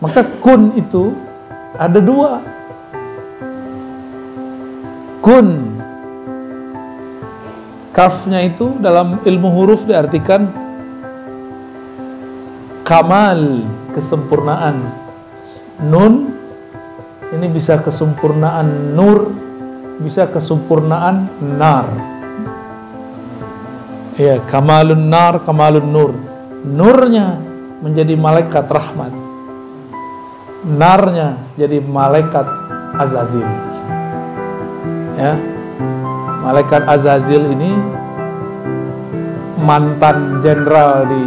[0.00, 1.12] Maka kun itu
[1.76, 2.40] ada dua.
[5.20, 5.76] Kun.
[7.92, 10.48] Kafnya itu dalam ilmu huruf diartikan
[12.80, 14.80] kamal, kesempurnaan.
[15.84, 16.32] Nun
[17.30, 19.36] ini bisa kesempurnaan nur,
[20.00, 21.28] bisa kesempurnaan
[21.60, 21.86] nar.
[24.16, 26.12] Ya, kamalun nar, kamalun nur.
[26.64, 27.36] Nurnya
[27.84, 29.29] menjadi malaikat rahmat.
[30.60, 32.44] Narnya jadi malaikat
[33.00, 33.48] Azazil.
[35.16, 35.32] Ya.
[36.44, 37.72] Malaikat Azazil ini
[39.56, 41.24] mantan jenderal di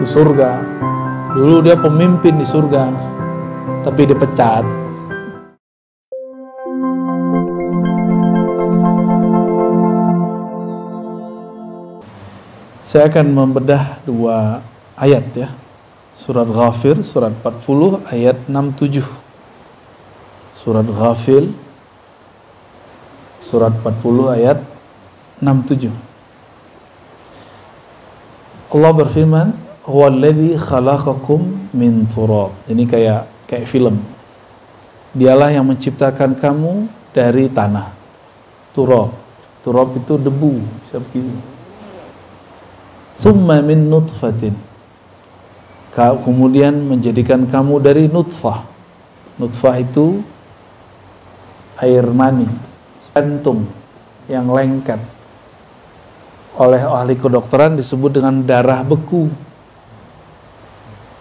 [0.00, 0.64] di surga.
[1.36, 2.88] Dulu dia pemimpin di surga,
[3.84, 4.64] tapi dipecat.
[12.80, 14.64] Saya akan membedah dua
[14.96, 15.52] ayat ya.
[16.20, 19.08] Surat Ghafir surat 40 ayat 67.
[20.52, 21.48] Surat Ghafir
[23.40, 24.60] surat 40 ayat
[25.40, 25.88] 67.
[28.68, 29.56] Allah berfirman,
[29.88, 34.04] "Huwallazi khalaqakum min turab." Ini kayak kayak film.
[35.16, 36.84] Dialah yang menciptakan kamu
[37.16, 37.96] dari tanah.
[38.76, 39.16] Turab.
[39.64, 41.32] Turab itu debu, bisa begitu.
[43.16, 44.69] Summa min nutfatin.
[45.94, 48.62] Kemudian menjadikan kamu dari nutfah.
[49.36, 50.22] Nutfah itu
[51.80, 52.46] air mani,
[53.02, 53.66] spentum
[54.30, 55.02] yang lengket.
[56.60, 59.32] Oleh ahli kedokteran disebut dengan darah beku.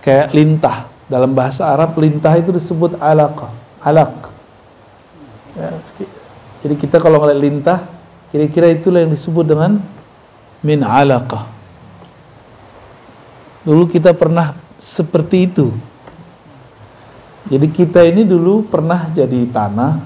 [0.05, 0.77] Kayak lintah.
[1.09, 3.49] Dalam bahasa Arab lintah itu disebut alaq.
[3.81, 4.29] Alaq.
[5.57, 5.73] Ya,
[6.61, 7.89] jadi kita kalau ngeliat lintah,
[8.29, 9.81] kira-kira itulah yang disebut dengan
[10.61, 11.58] min alaqah.
[13.69, 15.69] Dulu kita pernah seperti itu.
[17.53, 20.01] Jadi kita ini dulu pernah jadi tanah,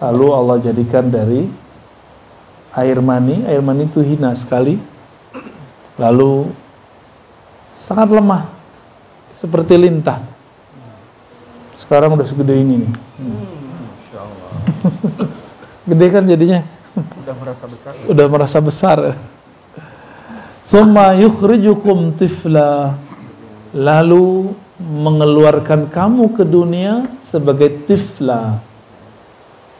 [0.00, 1.44] lalu Allah jadikan dari
[2.72, 4.80] air mani, air mani itu hina sekali,
[6.00, 6.48] lalu
[7.76, 8.48] sangat lemah,
[9.36, 10.24] seperti lintah.
[11.76, 12.92] Sekarang udah segede ini nih.
[15.92, 16.64] Gede kan jadinya?
[16.96, 17.92] Udah merasa besar.
[18.08, 18.98] Udah merasa besar.
[20.66, 22.98] Summa yukhrijukum tifla.
[23.70, 24.50] Lalu
[24.82, 28.58] mengeluarkan kamu ke dunia sebagai tifla.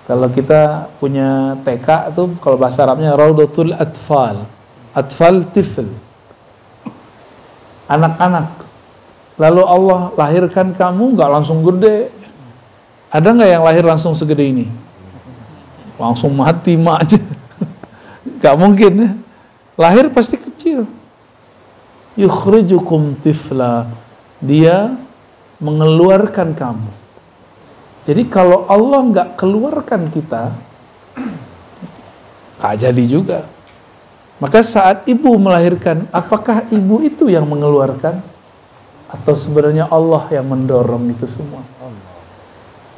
[0.07, 4.47] Kalau kita punya TK itu kalau bahasa Arabnya Raudatul Atfal.
[4.95, 5.91] Atfal tifl.
[7.91, 8.63] Anak-anak.
[9.43, 12.15] Lalu Allah lahirkan kamu nggak langsung gede.
[13.11, 14.67] Ada nggak yang lahir langsung segede ini?
[15.99, 17.19] Langsung mati mak aja.
[18.43, 19.11] Gak mungkin ya.
[19.77, 20.89] Lahir pasti kecil.
[22.17, 23.89] Yukhrijukum tifla.
[24.41, 24.97] Dia
[25.61, 26.91] mengeluarkan kamu.
[28.07, 30.55] Jadi kalau Allah nggak keluarkan kita,
[32.63, 33.41] gak jadi juga.
[34.37, 38.21] Maka saat ibu melahirkan, apakah ibu itu yang mengeluarkan?
[39.09, 41.65] Atau sebenarnya Allah yang mendorong itu semua?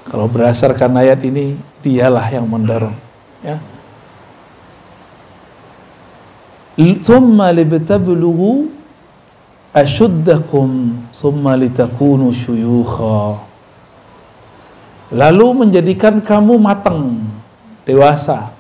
[0.09, 2.97] Kalau berdasarkan ayat ini, dialah yang mendorong.
[3.45, 3.63] Ya.
[6.79, 8.71] Thumma libtabluhu
[9.75, 13.43] ashuddakum thumma litakunu syuyukha.
[15.11, 17.19] Lalu menjadikan kamu matang,
[17.83, 18.55] dewasa.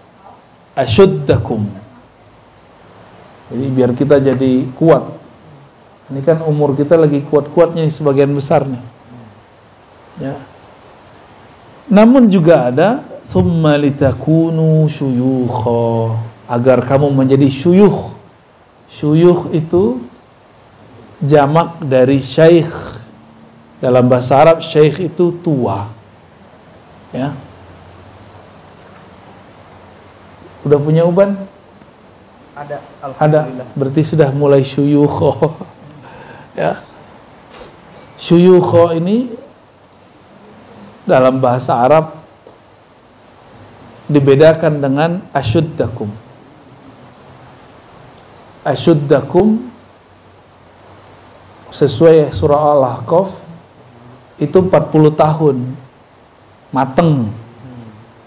[0.75, 1.71] Ashuddakum.
[3.55, 5.15] Jadi biar kita jadi kuat.
[6.11, 8.83] Ini kan umur kita lagi kuat-kuatnya sebagian besar nih.
[10.19, 10.35] Ya.
[11.87, 16.19] Namun juga ada summa litakunu syuyukha
[16.49, 18.17] agar kamu menjadi syuyuh.
[18.89, 20.01] Syuyuh itu
[21.21, 22.73] jamak dari syekh.
[23.79, 25.87] Dalam bahasa Arab syekh itu tua.
[27.13, 27.37] Ya.
[30.67, 31.37] Udah punya uban?
[32.57, 32.83] Ada.
[32.99, 33.15] Ada.
[33.15, 33.69] Alhamdulillah.
[33.79, 35.55] Berarti sudah mulai syuyukho.
[36.59, 36.83] ya.
[38.19, 39.31] Syuyukho ini
[41.06, 42.19] dalam bahasa Arab
[44.11, 46.28] dibedakan dengan asyuddakum.
[48.66, 49.70] Asyuddakum
[51.70, 53.31] sesuai surah Al-Ahqaf
[54.38, 55.56] itu 40 tahun
[56.75, 57.31] mateng.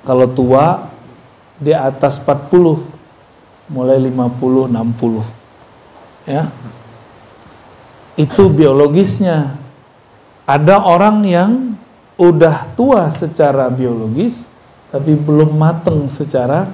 [0.01, 0.89] Kalau tua
[1.61, 2.81] di atas 40
[3.69, 5.23] mulai 50 60.
[6.27, 6.49] Ya.
[8.17, 9.55] Itu biologisnya.
[10.45, 11.51] Ada orang yang
[12.19, 14.45] udah tua secara biologis
[14.91, 16.67] tapi belum mateng secara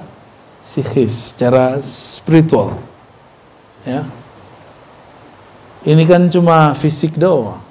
[0.58, 2.74] psikis, secara spiritual.
[3.86, 4.02] Ya.
[5.86, 7.62] Ini kan cuma fisik doang.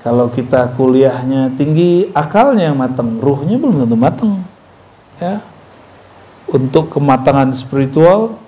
[0.00, 4.32] Kalau kita kuliahnya tinggi, akalnya yang matang, ruhnya belum tentu matang.
[5.20, 5.44] Ya.
[6.48, 8.40] Untuk kematangan spiritual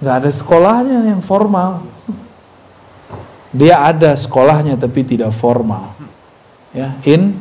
[0.00, 1.84] nggak ada sekolahnya yang formal.
[3.50, 5.92] Dia ada sekolahnya tapi tidak formal.
[6.70, 7.34] Ya, in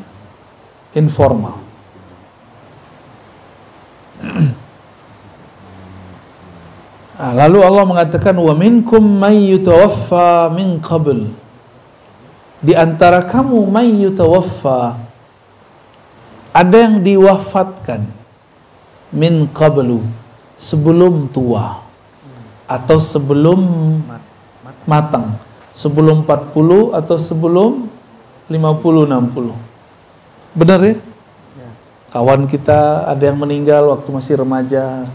[0.97, 1.61] informal.
[7.29, 11.29] Nah, lalu Allah mengatakan wa minkum may yutawaffa min qabl.
[12.57, 14.97] Di antara kamu may yutawaffa
[16.49, 18.09] ada yang diwafatkan
[19.13, 20.01] min qablu
[20.57, 21.85] sebelum tua
[22.65, 23.61] atau sebelum
[24.89, 25.37] matang
[25.69, 27.85] sebelum 40 atau sebelum
[28.49, 30.97] 50 60 benar ya.
[32.09, 35.05] Kawan kita ada yang meninggal waktu masih remaja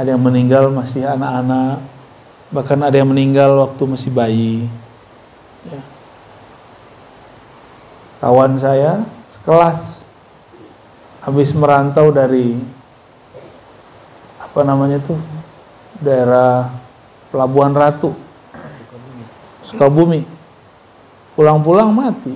[0.00, 1.84] ada yang meninggal masih anak-anak
[2.48, 4.56] bahkan ada yang meninggal waktu masih bayi.
[5.68, 5.82] Ya.
[8.24, 10.08] kawan saya sekelas
[11.20, 12.56] habis merantau dari
[14.40, 15.20] apa namanya tuh
[16.00, 16.72] daerah
[17.28, 18.16] Pelabuhan Ratu
[19.68, 20.24] Sukabumi.
[21.36, 22.34] Pulang-pulang mati.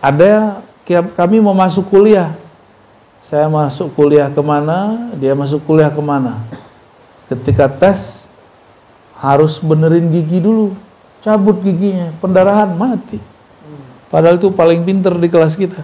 [0.00, 0.64] Ada
[1.14, 2.34] kami mau masuk kuliah
[3.24, 6.44] saya masuk kuliah ke mana, dia masuk kuliah ke mana.
[7.24, 8.28] Ketika tes,
[9.16, 10.76] harus benerin gigi dulu.
[11.24, 13.16] Cabut giginya, pendarahan, mati.
[14.12, 15.80] Padahal itu paling pinter di kelas kita.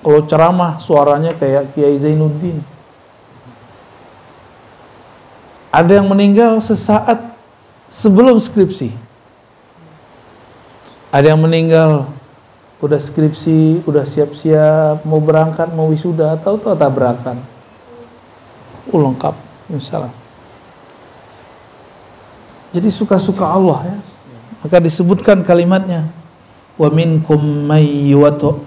[0.00, 2.62] Kalau ceramah, suaranya kayak Kiai Zainuddin.
[5.74, 7.34] Ada yang meninggal sesaat
[7.90, 8.94] sebelum skripsi.
[11.10, 12.06] Ada yang meninggal
[12.80, 17.36] udah skripsi, udah siap-siap, mau berangkat, mau wisuda, atau tahu tabrakan.
[18.88, 19.36] Uh, lengkap,
[19.68, 20.16] misalnya.
[22.72, 23.98] Jadi suka-suka Allah ya.
[24.64, 26.08] Maka disebutkan kalimatnya,
[26.76, 27.84] wa minkum may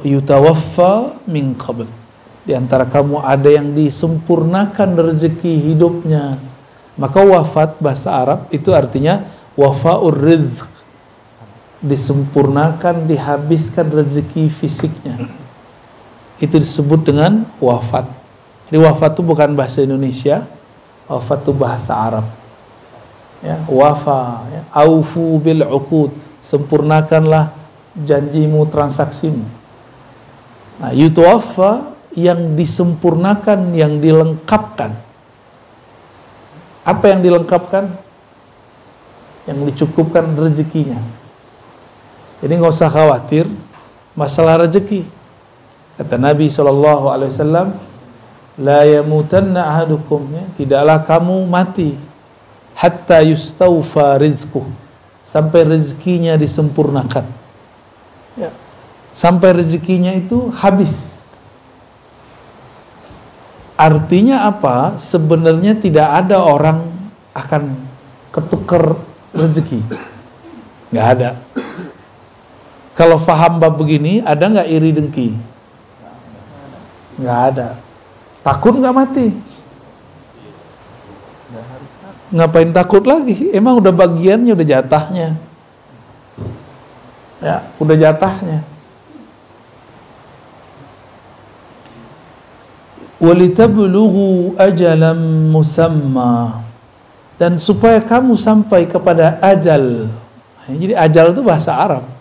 [0.06, 1.90] yutawaffa min qabl.
[2.44, 6.38] Di antara kamu ada yang disempurnakan rezeki hidupnya.
[6.94, 9.26] Maka wafat bahasa Arab itu artinya
[9.58, 10.73] wafaur rizq
[11.84, 15.28] disempurnakan, dihabiskan rezeki fisiknya.
[16.40, 18.08] Itu disebut dengan wafat.
[18.72, 20.48] Jadi wafat itu bukan bahasa Indonesia,
[21.12, 22.26] wafat itu bahasa Arab.
[23.44, 27.52] Ya, wafa, ya, aufu bil uqud, sempurnakanlah
[28.00, 29.44] janjimu, transaksimu.
[30.80, 34.96] Nah, yutuwafa yang disempurnakan, yang dilengkapkan.
[36.88, 37.92] Apa yang dilengkapkan?
[39.44, 41.23] Yang dicukupkan rezekinya
[42.44, 43.48] jadi nggak usah khawatir
[44.20, 45.08] masalah rezeki.
[45.96, 47.68] Kata Nabi Shallallahu Alaihi Wasallam,
[48.60, 51.96] la yamutanna ahadukum ya, tidaklah kamu mati
[52.76, 54.68] hatta yustaufa rizku
[55.24, 57.24] sampai rezekinya disempurnakan.
[58.36, 58.52] Ya.
[59.16, 61.24] Sampai rezekinya itu habis.
[63.80, 65.00] Artinya apa?
[65.00, 66.92] Sebenarnya tidak ada orang
[67.32, 67.72] akan
[68.36, 69.00] ketukar
[69.32, 69.80] rezeki.
[70.92, 71.30] Nggak ada.
[72.94, 75.34] Kalau faham bab begini, ada nggak iri dengki?
[77.18, 77.68] Nggak ada.
[78.46, 79.28] Takut nggak mati?
[82.34, 83.50] Ngapain takut lagi?
[83.50, 85.30] Emang udah bagiannya, udah jatahnya.
[87.42, 88.60] Ya, udah jatahnya.
[93.18, 96.62] Walitablugu ajalam musamma
[97.40, 100.12] dan supaya kamu sampai kepada ajal.
[100.68, 102.13] Jadi ajal itu bahasa Arab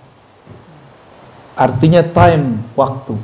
[1.57, 3.17] artinya time waktu.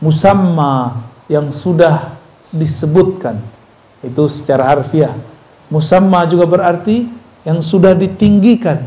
[0.00, 2.16] Musamma yang sudah
[2.52, 3.40] disebutkan.
[4.04, 5.16] Itu secara harfiah.
[5.72, 7.08] Musamma juga berarti
[7.42, 8.86] yang sudah ditinggikan.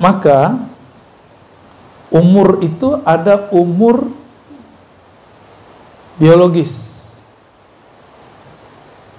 [0.00, 0.56] Maka
[2.08, 4.08] umur itu ada umur
[6.16, 6.72] biologis.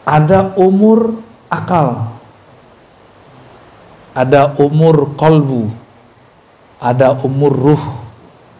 [0.01, 1.21] Ada umur
[1.51, 2.17] akal.
[4.11, 5.80] Ada umur kolbu
[6.81, 7.83] ada umur ruh.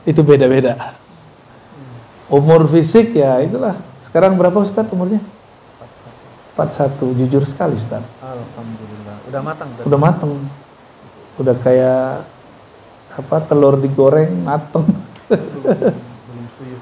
[0.06, 0.94] Itu beda-beda.
[2.30, 3.75] Umur fisik ya itulah.
[4.06, 5.20] Sekarang berapa Ustaz umurnya?
[6.56, 8.06] 41 jujur sekali Ustaz.
[8.22, 9.18] Alhamdulillah.
[9.25, 10.32] Udah matang udah, udah matang.
[11.42, 12.24] Udah kayak
[13.12, 14.88] apa telur digoreng mateng
[15.28, 16.80] belum suyuh.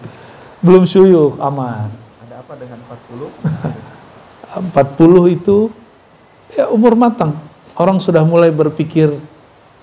[0.62, 1.90] Belum suyuh aman.
[2.28, 5.70] Ada apa dengan 40 40 itu
[6.54, 7.38] ya umur matang.
[7.78, 9.14] Orang sudah mulai berpikir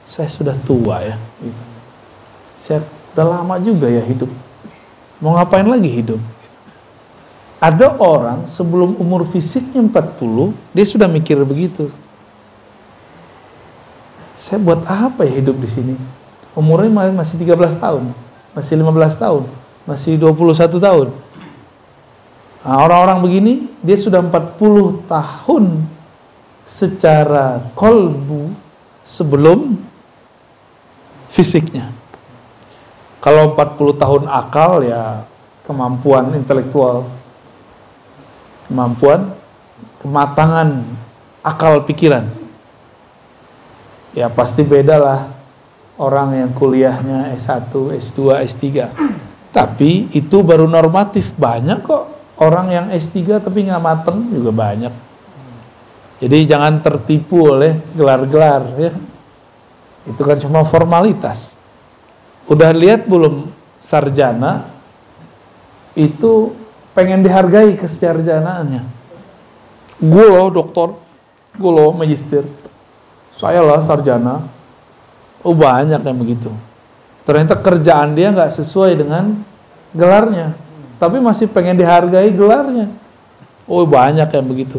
[0.07, 1.17] saya sudah tua ya.
[1.43, 1.65] Gitu.
[2.63, 2.79] Saya
[3.13, 4.31] udah lama juga ya hidup.
[5.19, 6.23] Mau ngapain lagi hidup?
[6.23, 6.59] Gitu.
[7.59, 11.91] Ada orang sebelum umur fisiknya 40, dia sudah mikir begitu.
[14.37, 15.95] saya buat apa ya hidup di sini?
[16.55, 18.15] Umurnya ma- masih 13 tahun,
[18.55, 19.43] masih 15 tahun,
[19.83, 21.09] masih 21 tahun.
[22.63, 25.83] Nah, orang-orang begini, dia sudah 40 tahun
[26.71, 28.55] secara kolbu
[29.03, 29.83] sebelum
[31.37, 31.93] fisiknya.
[33.21, 35.29] Kalau 40 tahun akal ya
[35.69, 37.05] kemampuan intelektual,
[38.71, 39.37] kemampuan,
[40.01, 40.81] kematangan
[41.45, 42.25] akal pikiran.
[44.17, 45.21] Ya pasti beda lah
[46.01, 47.69] orang yang kuliahnya S1,
[48.01, 48.65] S2, S3.
[49.53, 51.37] Tapi itu baru normatif.
[51.37, 52.05] Banyak kok
[52.41, 54.95] orang yang S3 tapi nggak mateng juga banyak.
[56.17, 58.93] Jadi jangan tertipu oleh gelar-gelar ya.
[60.07, 61.59] Itu kan cuma formalitas.
[62.47, 63.51] Udah lihat belum
[63.83, 64.71] sarjana
[65.99, 66.55] itu
[66.95, 68.83] pengen dihargai kesarjanaannya.
[69.99, 70.95] Gue loh dokter,
[71.59, 72.47] gue loh magister,
[73.35, 74.47] saya lah sarjana.
[75.43, 76.51] Oh banyak yang begitu.
[77.27, 79.43] Ternyata kerjaan dia nggak sesuai dengan
[79.91, 80.55] gelarnya,
[81.03, 82.87] tapi masih pengen dihargai gelarnya.
[83.67, 84.79] Oh banyak yang begitu.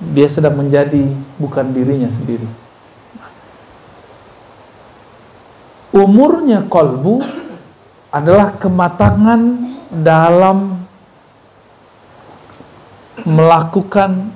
[0.00, 1.04] Dia sedang menjadi
[1.36, 2.63] bukan dirinya sendiri.
[5.94, 7.22] Umurnya kolbu
[8.10, 9.40] adalah kematangan
[9.94, 10.82] dalam
[13.22, 14.34] melakukan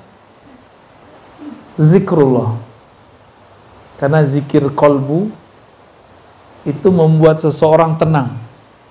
[1.75, 2.55] zikrullah.
[3.99, 5.35] Karena zikir kolbu
[6.62, 8.38] itu membuat seseorang tenang.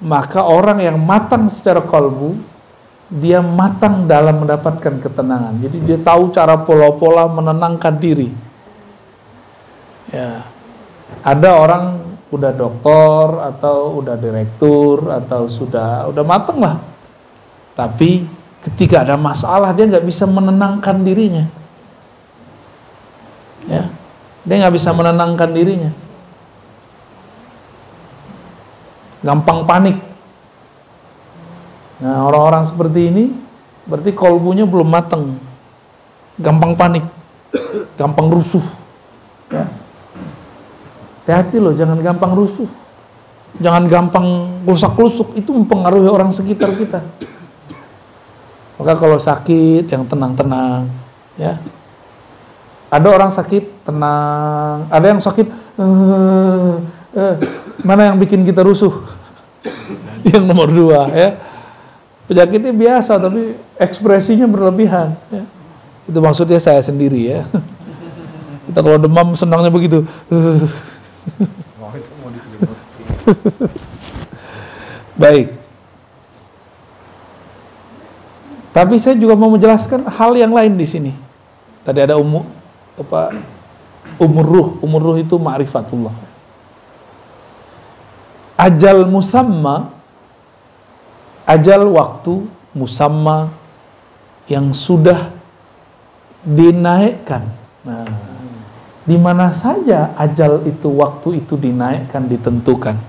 [0.04, 2.36] Maka orang yang matang secara kolbu,
[3.08, 5.56] dia matang dalam mendapatkan ketenangan.
[5.64, 8.30] Jadi dia tahu cara pola-pola menenangkan diri.
[10.12, 10.44] Ya.
[11.24, 11.84] Ada orang
[12.28, 16.76] udah doktor atau udah direktur atau sudah udah mateng lah.
[17.72, 18.28] Tapi
[18.68, 21.46] ketika ada masalah dia nggak bisa menenangkan dirinya.
[23.68, 23.88] Ya,
[24.44, 25.92] dia nggak bisa menenangkan dirinya.
[29.24, 29.98] Gampang panik.
[31.98, 33.26] Nah orang-orang seperti ini
[33.88, 35.40] berarti kolbunya belum mateng,
[36.38, 37.08] gampang panik,
[37.96, 38.64] gampang rusuh.
[39.48, 39.87] Ya.
[41.28, 42.72] Hati-hati loh, jangan gampang rusuh.
[43.60, 47.04] Jangan gampang rusak-lusuk, itu mempengaruhi orang sekitar kita.
[48.80, 50.88] Maka kalau sakit, yang tenang-tenang.
[51.36, 51.60] ya.
[52.88, 54.88] Ada orang sakit, tenang.
[54.88, 56.74] Ada yang sakit, eh,
[57.20, 57.36] eh,
[57.84, 58.96] mana yang bikin kita rusuh?
[60.32, 61.36] yang nomor dua, ya.
[62.32, 65.12] Penyakitnya biasa, tapi ekspresinya berlebihan.
[65.28, 65.44] Ya.
[66.08, 67.44] Itu maksudnya saya sendiri ya.
[68.72, 70.08] Kita kalau demam senangnya begitu.
[75.22, 75.48] Baik.
[78.72, 81.14] Tapi saya juga mau menjelaskan hal yang lain di sini.
[81.82, 82.46] Tadi ada umur
[82.98, 83.34] apa
[84.22, 86.14] umur ruh, umur ruh itu ma'rifatullah.
[88.58, 89.98] Ajal musamma
[91.48, 92.44] ajal waktu
[92.76, 93.48] musamma
[94.52, 95.32] yang sudah
[96.44, 97.48] dinaikkan.
[97.88, 98.04] Nah,
[99.08, 103.00] di mana saja ajal itu waktu itu dinaikkan ditentukan.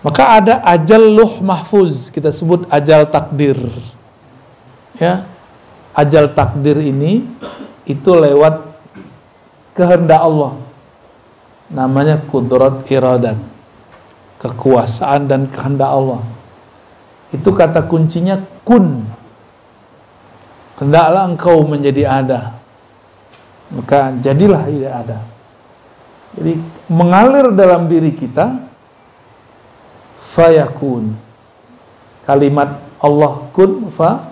[0.00, 3.60] Maka ada ajal luh mahfuz, kita sebut ajal takdir.
[4.96, 5.28] Ya.
[5.92, 7.28] Ajal takdir ini
[7.84, 8.64] itu lewat
[9.76, 10.56] kehendak Allah.
[11.68, 13.36] Namanya kudrat iradat.
[14.40, 16.20] Kekuasaan dan kehendak Allah.
[17.32, 19.04] Itu kata kuncinya kun.
[20.80, 22.40] Hendaklah engkau menjadi ada.
[23.74, 25.18] Maka jadilah ia ada.
[26.38, 28.62] Jadi mengalir dalam diri kita
[30.34, 31.14] fayakun.
[32.22, 34.30] Kalimat Allah kun fa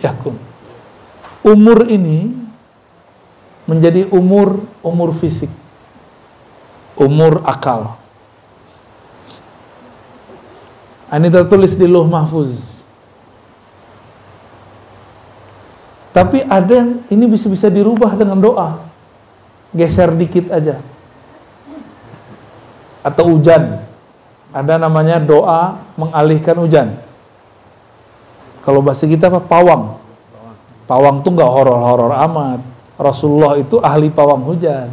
[0.00, 0.36] yakun.
[1.44, 2.32] Umur ini
[3.68, 5.52] menjadi umur umur fisik.
[6.98, 7.94] Umur akal.
[11.08, 12.77] Ini tertulis di Luh Mahfuz.
[16.18, 18.90] Tapi ada yang ini bisa-bisa dirubah dengan doa.
[19.70, 20.82] Geser dikit aja.
[23.06, 23.86] Atau hujan.
[24.50, 26.98] Ada namanya doa mengalihkan hujan.
[28.66, 29.38] Kalau bahasa kita apa?
[29.38, 30.02] Pawang.
[30.90, 32.66] Pawang tuh nggak horor-horor amat.
[32.98, 34.90] Rasulullah itu ahli pawang hujan.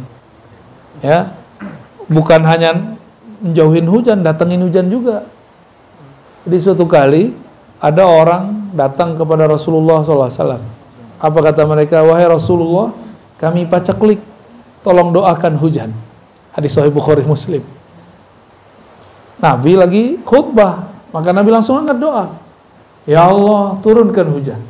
[1.02, 1.34] Ya.
[2.06, 2.94] Bukan hanya
[3.42, 5.26] menjauhin hujan, datengin hujan juga.
[6.46, 7.34] Jadi suatu kali
[7.82, 10.75] ada orang datang kepada Rasulullah SAW.
[11.16, 12.04] Apa kata mereka?
[12.04, 12.92] Wahai Rasulullah,
[13.40, 14.20] kami paceklik,
[14.84, 15.90] tolong doakan hujan.
[16.52, 17.60] Hadis Sahih Bukhari Muslim.
[19.36, 22.32] Nabi lagi khutbah, maka Nabi langsung angkat doa.
[23.04, 24.60] Ya Allah, turunkan hujan.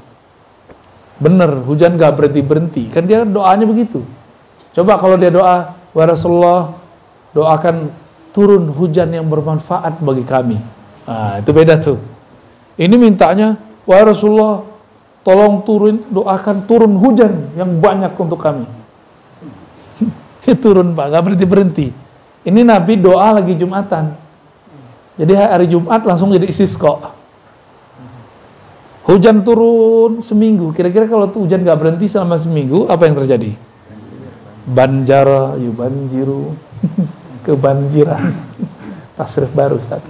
[1.17, 2.93] Bener, hujan gak berhenti-berhenti.
[2.93, 4.05] Kan dia doanya begitu.
[4.77, 6.77] Coba kalau dia doa, wa Rasulullah
[7.33, 7.89] doakan
[8.37, 10.59] turun hujan yang bermanfaat bagi kami.
[11.09, 11.97] Nah, itu beda tuh.
[12.77, 13.57] Ini mintanya,
[13.89, 14.61] wa Rasulullah
[15.27, 18.63] tolong turun doakan turun hujan yang banyak untuk kami.
[20.63, 21.87] turun pak, nggak berhenti berhenti.
[22.47, 24.15] Ini Nabi doa lagi Jumatan.
[25.19, 27.11] Jadi hari Jumat langsung jadi istisqa.
[29.11, 30.71] Hujan turun seminggu.
[30.71, 33.51] Kira-kira kalau tuh hujan nggak berhenti selama seminggu, apa yang terjadi?
[34.67, 36.55] Banjara yubanjiru
[37.47, 38.35] kebanjiran
[39.17, 40.03] tasrif baru Ustaz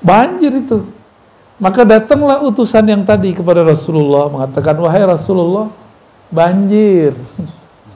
[0.00, 0.86] banjir itu
[1.56, 5.72] maka datanglah utusan yang tadi kepada Rasulullah mengatakan wahai Rasulullah
[6.28, 7.16] banjir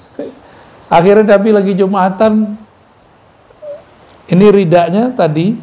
[0.97, 2.57] akhirnya Nabi lagi Jumatan
[4.31, 5.57] ini ridaknya tadi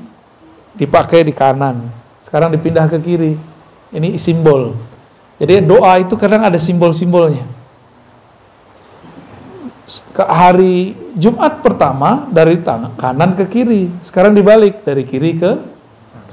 [0.78, 1.90] dipakai di kanan
[2.22, 3.34] sekarang dipindah ke kiri
[3.96, 4.78] ini simbol
[5.42, 7.58] jadi doa itu kadang ada simbol-simbolnya
[9.88, 12.58] ke hari Jumat pertama dari
[12.98, 13.90] kanan ke kiri.
[14.02, 15.52] Sekarang dibalik dari kiri ke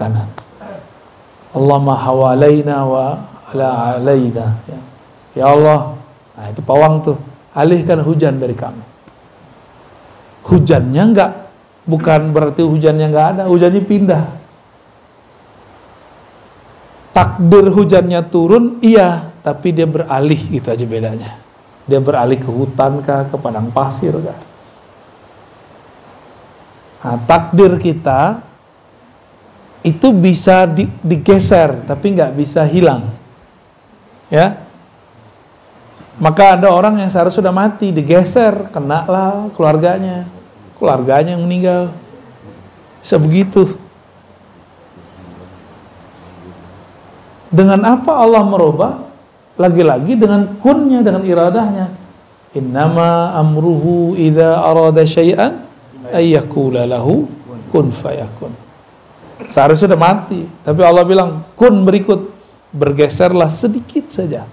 [0.00, 0.44] kanan.
[1.55, 3.05] Allahumma hawalaina wa
[3.55, 4.59] ala alaina.
[4.67, 4.81] Ya,
[5.39, 5.95] ya Allah,
[6.35, 7.17] nah itu pawang tuh.
[7.55, 8.83] Alihkan hujan dari kami.
[10.51, 11.31] Hujannya enggak
[11.87, 14.25] bukan berarti hujannya enggak ada, hujannya pindah.
[17.15, 21.39] Takdir hujannya turun, iya, tapi dia beralih gitu aja bedanya.
[21.87, 24.41] Dia beralih ke hutan kah, ke padang pasir kah.
[27.05, 28.43] Nah, takdir kita
[29.85, 33.12] itu bisa di, digeser, tapi nggak bisa hilang.
[34.33, 34.57] Ya,
[36.17, 40.25] maka ada orang yang seharusnya sudah mati, digeser, kena lah keluarganya,
[40.81, 41.93] keluarganya yang meninggal.
[43.05, 43.76] Bisa begitu.
[47.53, 49.05] Dengan apa Allah merubah?
[49.55, 51.87] lagi-lagi dengan kunnya dengan iradahnya
[52.59, 55.62] innama amruhu idza arada syai'an
[56.11, 57.31] ayyakula lahu
[57.70, 58.51] kun fayakun
[59.51, 62.31] seharusnya sudah mati tapi Allah bilang kun berikut
[62.75, 64.47] bergeserlah sedikit saja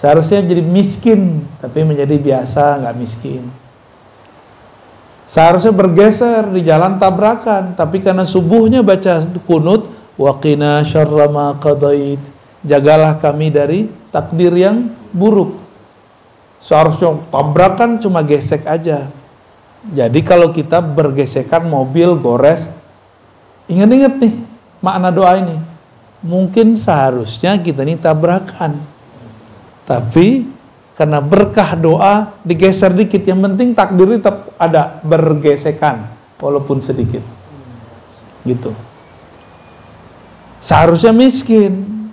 [0.00, 3.42] seharusnya jadi miskin tapi menjadi biasa nggak miskin
[5.28, 9.88] seharusnya bergeser di jalan tabrakan tapi karena subuhnya baca kunut
[10.20, 12.20] waqina syarra ma qadait
[12.64, 15.60] jagalah kami dari takdir yang buruk.
[16.64, 19.12] Seharusnya tabrakan cuma gesek aja.
[19.92, 22.64] Jadi kalau kita bergesekan mobil gores,
[23.68, 24.34] ingat-ingat nih
[24.80, 25.56] makna doa ini.
[26.24, 28.80] Mungkin seharusnya kita ini tabrakan.
[29.84, 30.48] Tapi
[30.96, 33.20] karena berkah doa digeser dikit.
[33.28, 36.08] Yang penting takdir tetap ada bergesekan
[36.40, 37.20] walaupun sedikit.
[38.48, 38.72] Gitu.
[40.64, 42.08] Seharusnya miskin,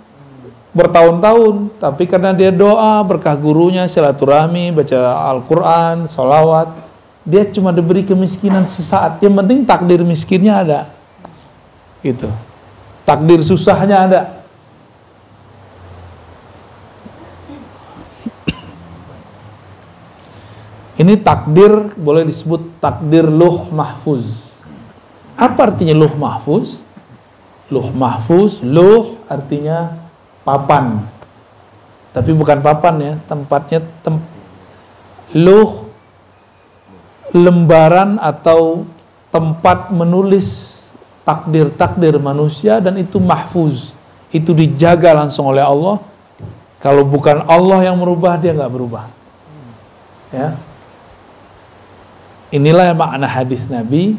[0.76, 5.00] bertahun-tahun, tapi karena dia doa, berkah gurunya, silaturahmi, baca
[5.32, 6.68] Al-Quran, sholawat,
[7.22, 9.22] dia cuma diberi kemiskinan sesaat.
[9.22, 10.80] Yang penting takdir miskinnya ada.
[12.02, 12.30] Gitu.
[13.06, 14.20] Takdir susahnya ada.
[20.98, 24.60] Ini takdir boleh disebut takdir luh mahfuz.
[25.34, 26.86] Apa artinya luh mahfuz?
[27.72, 29.98] Luh mahfuz, luh artinya
[30.42, 31.02] papan
[32.12, 34.20] tapi bukan papan ya tempatnya tem
[35.32, 35.88] luh
[37.32, 38.84] lembaran atau
[39.32, 40.78] tempat menulis
[41.24, 43.96] takdir-takdir manusia dan itu mahfuz.
[44.28, 46.00] Itu dijaga langsung oleh Allah.
[46.80, 49.08] Kalau bukan Allah yang merubah dia nggak berubah.
[50.32, 50.56] Ya.
[52.52, 54.16] Inilah makna hadis Nabi.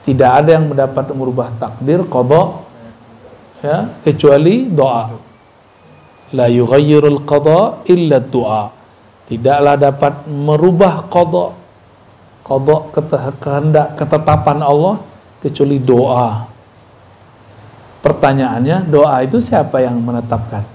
[0.00, 2.64] Tidak ada yang mendapat merubah takdir kodok
[3.60, 5.12] ya kecuali doa.
[6.32, 8.79] La yughayyirul qada illa doa
[9.30, 11.54] tidaklah dapat merubah qada
[12.42, 14.98] qada kehendak ketetapan Allah
[15.38, 16.50] kecuali doa.
[18.02, 20.66] Pertanyaannya doa itu siapa yang menetapkan?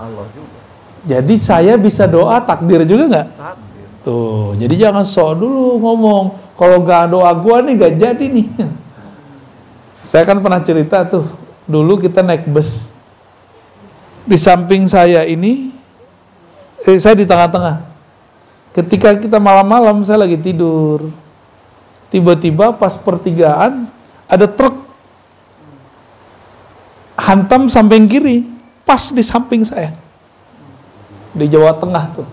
[0.00, 0.58] Allah juga.
[1.02, 3.28] Jadi saya bisa doa takdir juga nggak?
[4.02, 6.24] Tuh jadi jangan sok dulu ngomong
[6.56, 8.46] kalau nggak doa gua nih nggak jadi nih.
[10.10, 11.24] Saya kan pernah cerita tuh
[11.64, 12.92] dulu kita naik bus.
[14.22, 15.71] Di samping saya ini
[16.86, 17.84] eh, saya di tengah-tengah.
[18.72, 21.12] Ketika kita malam-malam saya lagi tidur.
[22.12, 23.88] Tiba-tiba pas pertigaan
[24.28, 24.84] ada truk
[27.16, 28.44] hantam samping kiri
[28.84, 29.96] pas di samping saya.
[31.32, 32.28] Di Jawa Tengah tuh.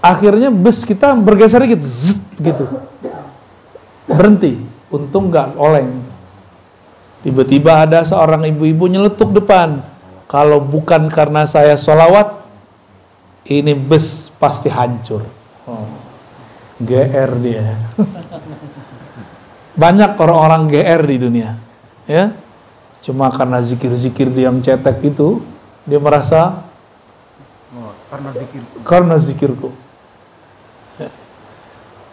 [0.00, 2.64] Akhirnya bus kita bergeser gitu gitu.
[4.08, 4.56] Berhenti.
[4.88, 6.02] Untung nggak oleng.
[7.20, 9.84] Tiba-tiba ada seorang ibu-ibu nyeletuk depan.
[10.30, 12.46] Kalau bukan karena saya sholawat,
[13.50, 15.26] ini bus pasti hancur.
[15.66, 15.90] Oh.
[16.78, 17.74] GR dia.
[19.74, 21.58] Banyak orang-orang GR di dunia.
[22.06, 22.30] Ya.
[23.02, 25.42] Cuma karena zikir-zikir dia yang cetek itu,
[25.82, 26.62] dia merasa
[27.70, 28.62] Oh, karena zikir.
[28.82, 29.70] karena zikirku.
[30.98, 31.10] Ya.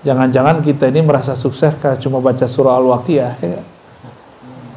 [0.09, 3.33] Jangan-jangan kita ini merasa sukses karena cuma baca surah Al-Waqiah.
[3.41, 3.61] Ya.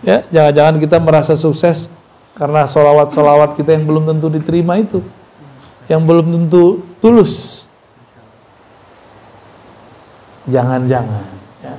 [0.00, 1.92] Ya, jangan-jangan kita merasa sukses
[2.40, 5.04] karena solawat-solawat kita yang belum tentu diterima itu,
[5.92, 7.68] yang belum tentu tulus.
[10.48, 11.28] Jangan-jangan.
[11.60, 11.76] Ya.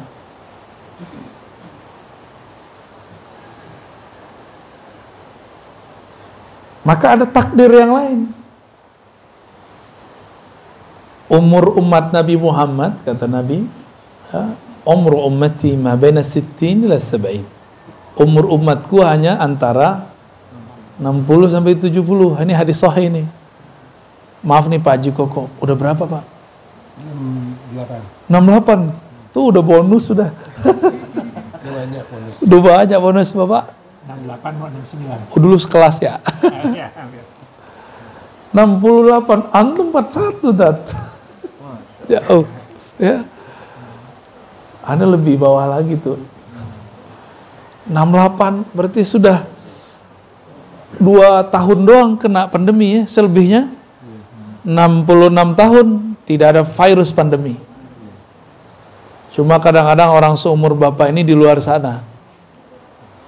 [6.86, 8.20] Maka ada takdir yang lain.
[11.26, 13.66] Umur umat Nabi Muhammad, kata Nabi,
[14.86, 17.50] umur ummati ma baina sittin ila sab'in.
[18.14, 20.11] Umur umatku hanya antara
[21.02, 21.98] 60 sampai 70.
[22.46, 23.26] Ini hadis sahih ini.
[24.46, 26.24] Maaf nih Pak Haji Koko, udah berapa Pak?
[27.02, 28.02] Hmm, delapan.
[28.30, 29.34] 68.
[29.34, 30.30] Tuh udah bonus sudah.
[31.62, 32.36] Udah banyak bonus.
[32.42, 33.64] Udah banyak bonus Bapak.
[34.02, 35.20] Enam delapan mau enam sembilan.
[35.30, 36.18] Oh, dulu sekelas ya.
[36.74, 37.24] Iya, hampir.
[38.52, 40.80] 68, antum 41 dat.
[42.10, 42.46] Jauh.
[43.00, 43.24] Ya.
[44.84, 46.20] Anda lebih bawah lagi tuh.
[47.88, 49.48] 68 berarti sudah
[51.00, 53.72] dua tahun doang kena pandemi ya, selebihnya
[54.66, 55.88] 66 tahun
[56.26, 57.58] tidak ada virus pandemi.
[59.32, 62.04] Cuma kadang-kadang orang seumur bapak ini di luar sana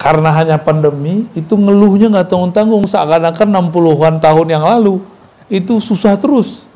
[0.03, 4.99] karena hanya pandemi itu ngeluhnya nggak tanggung-tanggung seakan-akan 60-an tahun yang lalu
[5.47, 6.67] itu susah terus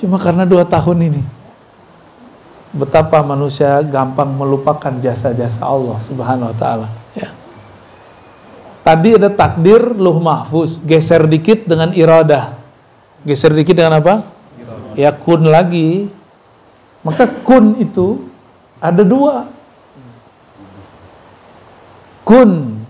[0.00, 1.22] cuma karena dua tahun ini
[2.72, 6.88] betapa manusia gampang melupakan jasa-jasa Allah subhanahu wa ta'ala.
[8.80, 12.56] Tadi ada takdir luh mahfuz geser dikit dengan iradah.
[13.24, 14.40] Geser dikit dengan apa?
[14.98, 16.10] ya kun lagi.
[17.00, 18.28] Maka kun itu
[18.76, 19.48] ada dua.
[22.24, 22.84] Kun.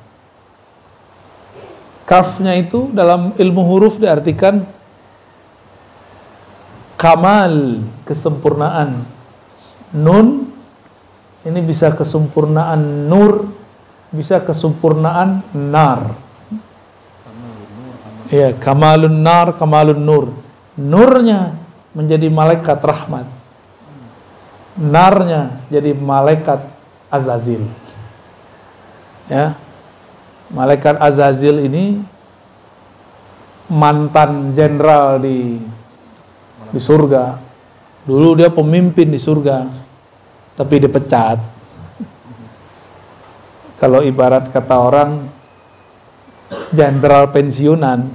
[2.09, 4.67] Kafnya itu dalam ilmu huruf diartikan
[6.99, 9.07] kamal kesempurnaan.
[9.95, 10.51] Nun
[11.47, 13.47] ini bisa kesempurnaan nur
[14.11, 16.15] bisa kesempurnaan nar.
[18.31, 20.27] Ya kamalun nar kamalun nur.
[20.79, 21.55] Nurnya
[21.95, 23.27] menjadi malaikat rahmat.
[24.79, 26.63] Narnya jadi malaikat
[27.11, 27.67] azazil.
[29.31, 29.55] Ya.
[30.51, 32.03] Malaikat Azazil ini
[33.71, 35.63] mantan jenderal di
[36.75, 37.39] di surga.
[38.03, 39.71] Dulu dia pemimpin di surga
[40.59, 41.39] tapi dipecat
[43.81, 45.25] kalau ibarat kata orang
[46.71, 48.13] jenderal pensiunan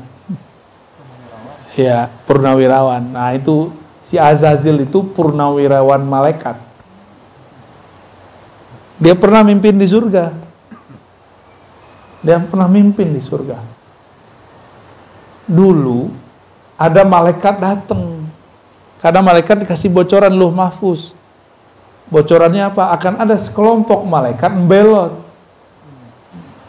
[1.75, 3.73] ya purnawirawan nah itu
[4.05, 6.55] si Azazil itu purnawirawan malaikat
[8.95, 10.45] dia pernah mimpin di surga
[12.25, 13.61] dia pernah mimpin di surga.
[15.45, 16.09] Dulu
[16.73, 18.25] ada malaikat datang.
[18.97, 21.13] Karena malaikat dikasih bocoran luh mahfuz.
[22.09, 22.89] Bocorannya apa?
[22.97, 25.13] Akan ada sekelompok malaikat membelot.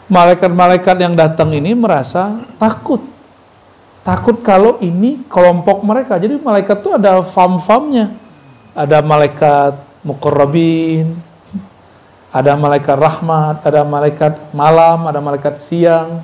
[0.07, 3.03] Malaikat-malaikat yang datang ini merasa takut.
[4.07, 6.15] Takut kalau ini kelompok mereka.
[6.15, 8.15] Jadi malaikat itu ada fam-famnya.
[8.71, 9.75] Ada malaikat
[10.07, 11.19] mukorrabin,
[12.31, 16.23] ada malaikat rahmat, ada malaikat malam, ada malaikat siang,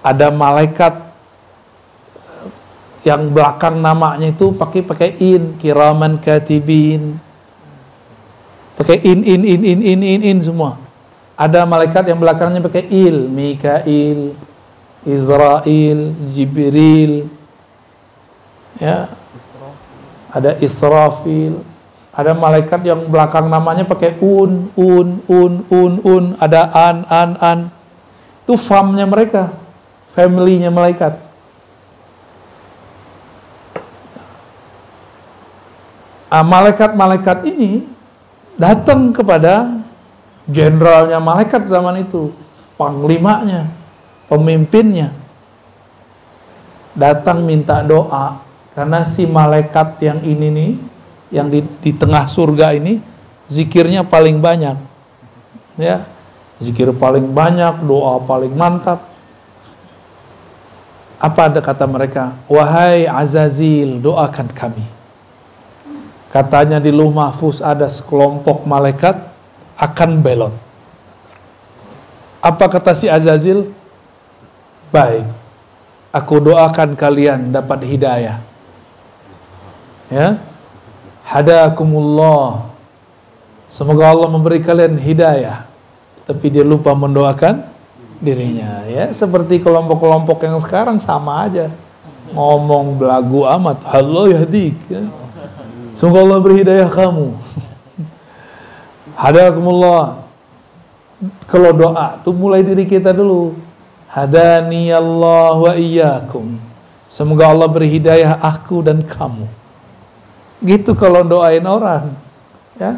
[0.00, 0.96] ada malaikat
[3.04, 7.20] yang belakang namanya itu pakai pakai in, kiraman katibin,
[8.80, 10.79] pakai in in in in in in in semua.
[11.40, 14.36] Ada malaikat yang belakangnya pakai il, Mikail,
[15.08, 15.98] Israel,
[16.36, 17.32] Jibril,
[18.76, 19.08] ya,
[20.28, 21.64] ada Israfil,
[22.12, 27.58] ada malaikat yang belakang namanya pakai un, un, un, un, un, ada an, an, an.
[28.44, 29.48] Itu famnya mereka,
[30.12, 31.16] family-nya malaikat.
[36.30, 37.88] Ah, malaikat-malaikat ini
[38.54, 39.82] datang kepada
[40.48, 42.32] jenderalnya malaikat zaman itu,
[42.80, 43.68] panglimanya,
[44.30, 45.12] pemimpinnya.
[46.96, 48.40] Datang minta doa.
[48.70, 50.72] Karena si malaikat yang ini nih
[51.34, 53.02] yang di, di tengah surga ini
[53.50, 54.78] zikirnya paling banyak.
[55.74, 56.06] Ya
[56.60, 59.08] zikir paling banyak doa paling mantap.
[61.20, 62.32] Apa ada kata mereka?
[62.48, 64.86] Wahai Azazil doakan kami.
[66.30, 69.29] Katanya di luh mahfuz ada sekelompok malaikat
[69.80, 70.54] akan belot
[72.44, 73.72] apa kata si Azazil
[74.92, 75.40] baik
[76.10, 78.42] aku doakan kalian dapat hidayah.
[80.10, 80.42] Ya.
[81.22, 82.66] Hadakumullah.
[83.70, 85.62] Semoga Allah memberi kalian hidayah.
[86.26, 87.70] Tapi dia lupa mendoakan
[88.20, 91.72] dirinya ya seperti kelompok-kelompok yang sekarang sama aja
[92.36, 94.44] ngomong belagu amat halo ya.
[95.96, 97.32] semoga Allah beri hidayah kamu
[99.20, 100.24] hadakumullah
[101.44, 103.52] kalau doa tuh mulai diri kita dulu
[104.08, 106.56] hadani Allah wa iyyakum
[107.04, 109.44] semoga Allah beri hidayah aku dan kamu
[110.64, 112.16] gitu kalau doain orang
[112.80, 112.96] ya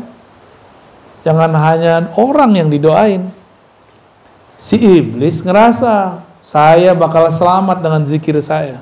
[1.27, 3.27] jangan hanya orang yang didoain
[4.63, 8.77] si iblis ngerasa saya bakal selamat dengan zikir saya.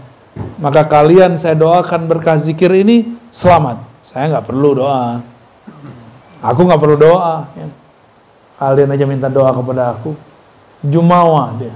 [0.59, 3.79] Maka kalian saya doakan berkah zikir ini selamat.
[4.03, 5.23] Saya nggak perlu doa.
[6.41, 7.49] Aku nggak perlu doa.
[7.53, 7.69] Ya.
[8.61, 10.17] Kalian aja minta doa kepada aku.
[10.85, 11.73] Jumawa dia.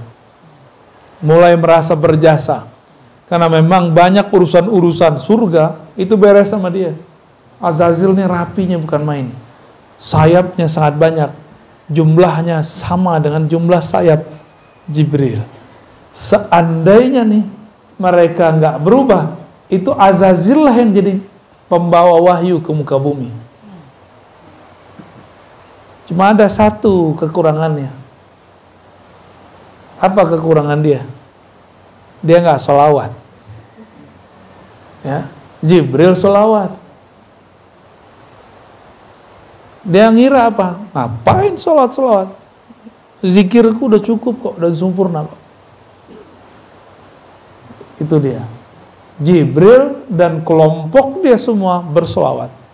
[1.21, 2.65] Mulai merasa berjasa.
[3.25, 6.93] Karena memang banyak urusan-urusan surga itu beres sama dia.
[7.57, 9.27] Azazil ini rapinya bukan main.
[9.97, 11.29] Sayapnya sangat banyak
[11.89, 14.25] jumlahnya sama dengan jumlah sayap
[14.85, 15.41] Jibril.
[16.13, 17.43] Seandainya nih
[17.97, 19.33] mereka nggak berubah,
[19.71, 21.13] itu Azazil lah yang jadi
[21.65, 23.44] pembawa wahyu ke muka bumi.
[26.05, 27.89] Cuma ada satu kekurangannya.
[29.97, 31.01] Apa kekurangan dia?
[32.21, 33.11] Dia nggak solawat.
[35.05, 35.29] Ya,
[35.61, 36.73] Jibril solawat.
[39.85, 40.81] Dia ngira apa?
[40.93, 42.29] Ngapain sholat sholat?
[43.21, 45.41] Zikirku udah cukup kok, udah sempurna kok.
[48.01, 48.41] Itu dia.
[49.21, 52.64] Jibril dan kelompok dia semua bersolawat.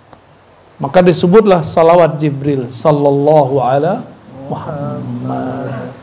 [0.81, 4.01] Maka disebutlah salawat Jibril sallallahu ala
[4.49, 5.93] Muhammad.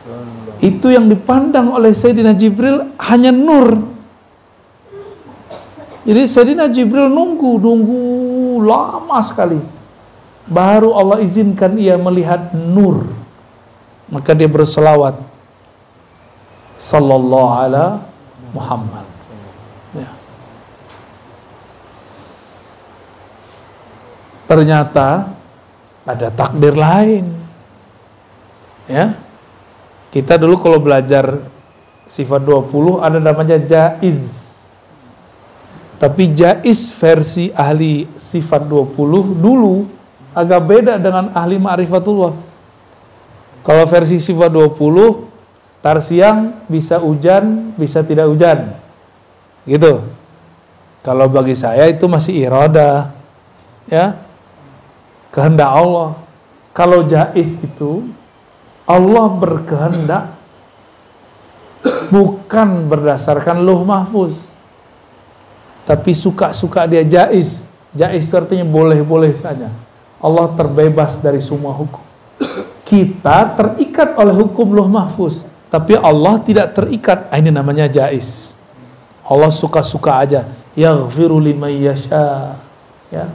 [0.63, 3.83] Itu yang dipandang oleh Sayyidina Jibril hanya nur.
[6.07, 7.99] Jadi Sayyidina Jibril nunggu, nunggu
[8.63, 9.59] lama sekali
[10.49, 13.05] baru Allah izinkan ia melihat nur
[14.09, 15.13] maka dia berselawat
[16.81, 18.01] sallallahu ala
[18.49, 19.05] Muhammad
[19.93, 20.09] ya.
[24.49, 25.29] Ternyata
[26.01, 27.29] ada takdir lain
[28.89, 29.13] ya
[30.09, 31.37] kita dulu kalau belajar
[32.09, 34.49] sifat 20 ada namanya jaiz
[36.01, 39.99] tapi jaiz versi ahli sifat 20 dulu
[40.33, 42.33] agak beda dengan ahli ma'rifatullah.
[43.59, 48.71] Kalau versi sifat 20, tar siang bisa hujan, bisa tidak hujan.
[49.67, 49.99] Gitu.
[51.03, 53.11] Kalau bagi saya itu masih irada.
[53.91, 54.15] Ya.
[55.29, 56.17] Kehendak Allah.
[56.73, 58.07] Kalau jais itu
[58.89, 60.33] Allah berkehendak
[62.09, 64.49] bukan berdasarkan luh mahfuz.
[65.85, 67.65] Tapi suka-suka dia jais.
[67.93, 69.73] Jais artinya boleh-boleh saja.
[70.19, 72.03] Allah terbebas dari semua hukum.
[72.85, 77.29] Kita terikat oleh hukum loh mahfuz, tapi Allah tidak terikat.
[77.29, 78.57] Ah, ini namanya jais.
[79.21, 80.49] Allah suka-suka aja.
[80.73, 82.57] Yaghfiru liman yasha.
[83.13, 83.29] Ya.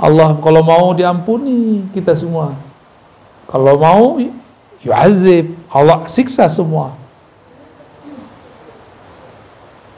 [0.00, 2.56] Allah kalau mau diampuni kita semua.
[3.44, 4.16] Kalau mau
[4.80, 5.52] yu'azib.
[5.68, 6.96] Allah siksa semua.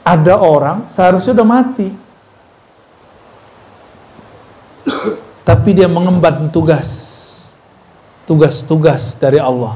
[0.03, 2.03] Ada orang seharusnya udah mati
[5.43, 7.11] tapi dia mengemban tugas
[8.23, 9.75] tugas-tugas dari Allah.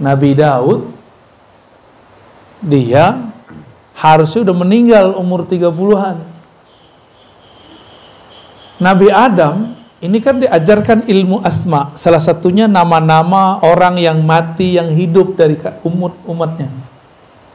[0.00, 0.92] Nabi Daud
[2.60, 3.20] dia
[3.96, 6.20] harusnya udah meninggal umur 30-an.
[8.80, 15.36] Nabi Adam ini kan diajarkan ilmu asma, salah satunya nama-nama orang yang mati yang hidup
[15.36, 16.72] dari umat umatnya.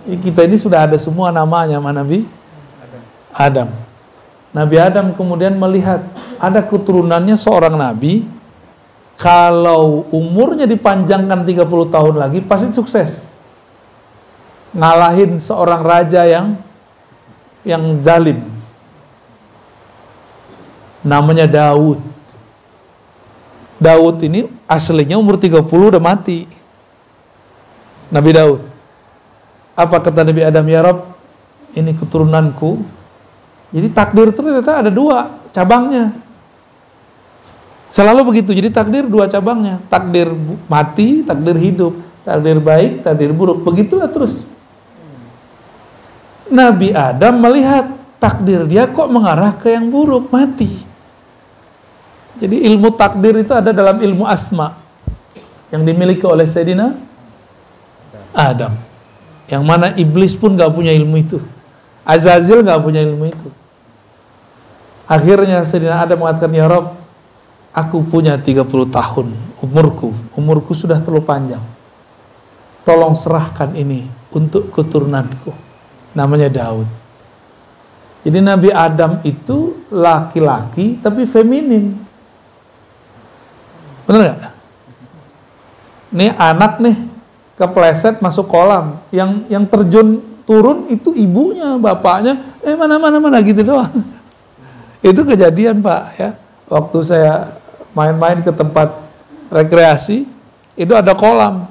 [0.06, 2.30] Kita ini sudah ada semua namanya, mana Nabi?
[3.34, 3.74] Adam.
[4.54, 6.06] Nabi Adam kemudian melihat
[6.40, 8.24] ada keturunannya seorang nabi
[9.20, 13.12] kalau umurnya dipanjangkan 30 tahun lagi pasti sukses.
[14.72, 16.56] Ngalahin seorang raja yang
[17.68, 18.55] yang zalim.
[21.06, 22.02] Namanya Daud.
[23.78, 26.50] Daud ini aslinya umur 30 udah mati.
[28.10, 28.62] Nabi Daud.
[29.78, 31.14] Apa kata Nabi Adam ya Rob?
[31.76, 32.82] Ini keturunanku
[33.76, 36.16] jadi takdir ternyata ada dua cabangnya.
[37.92, 38.56] Selalu begitu.
[38.56, 39.84] Jadi takdir dua cabangnya.
[39.92, 40.32] Takdir
[40.72, 41.94] mati, takdir hidup.
[42.24, 43.68] Takdir baik, takdir buruk.
[43.68, 44.48] Begitulah terus.
[46.48, 47.92] Nabi Adam melihat
[48.22, 50.72] takdir dia kok mengarah ke yang buruk, mati.
[52.36, 54.76] Jadi ilmu takdir itu ada dalam ilmu asma
[55.72, 56.96] yang dimiliki oleh Sayyidina
[58.36, 58.76] Adam.
[59.48, 61.40] Yang mana iblis pun gak punya ilmu itu.
[62.04, 63.50] Azazil gak punya ilmu itu.
[65.08, 66.98] Akhirnya Sayyidina Adam mengatakan, Ya Rob,
[67.72, 69.28] aku punya 30 tahun
[69.64, 70.12] umurku.
[70.36, 71.64] Umurku sudah terlalu panjang.
[72.86, 75.56] Tolong serahkan ini untuk keturunanku.
[76.14, 76.88] Namanya Daud.
[78.26, 82.05] Jadi Nabi Adam itu laki-laki tapi feminin.
[84.06, 84.54] Benar nggak?
[86.16, 86.96] Nih anak nih
[87.60, 89.02] kepleset masuk kolam.
[89.12, 93.92] Yang yang terjun turun itu ibunya, bapaknya, eh mana mana mana gitu doang.
[95.06, 96.30] itu kejadian Pak ya.
[96.66, 97.60] Waktu saya
[97.94, 98.94] main-main ke tempat
[99.54, 100.26] rekreasi,
[100.74, 101.70] itu ada kolam.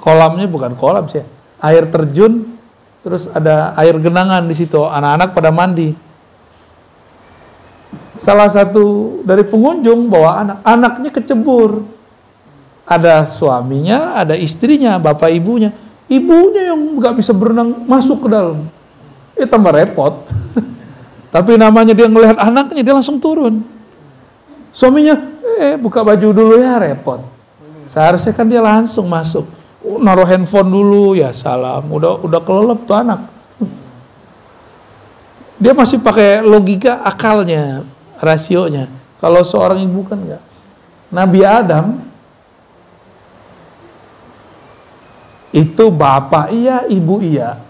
[0.00, 1.22] Kolamnya bukan kolam sih,
[1.60, 2.52] air terjun
[3.02, 5.90] Terus ada air genangan di situ, anak-anak pada mandi.
[8.22, 11.82] Salah satu dari pengunjung bawa anak, anaknya kecebur.
[12.86, 15.74] Ada suaminya, ada istrinya, bapak ibunya.
[16.06, 18.62] Ibunya yang nggak bisa berenang masuk ke dalam.
[19.34, 20.22] itu tambah repot.
[21.34, 23.64] Tapi namanya dia ngelihat anaknya, dia langsung turun.
[24.70, 25.18] Suaminya,
[25.58, 27.26] eh buka baju dulu ya repot.
[27.90, 29.44] Seharusnya kan dia langsung masuk
[29.82, 33.26] Oh, naruh handphone dulu ya salam udah udah kelelep tuh anak
[35.58, 37.82] dia masih pakai logika akalnya
[38.22, 38.86] rasionya.
[39.18, 40.42] Kalau seorang ibu kan enggak
[41.12, 42.00] Nabi Adam
[45.52, 47.60] itu bapak iya ibu iya.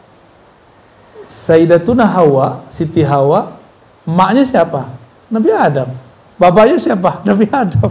[1.27, 3.59] Sayyidatuna Hawa Siti Hawa
[4.07, 4.87] emaknya siapa?
[5.33, 5.89] Nabi Adam.
[6.37, 7.19] Bapaknya siapa?
[7.29, 7.91] Nabi Adam.